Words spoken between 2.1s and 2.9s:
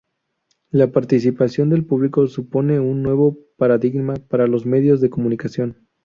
supone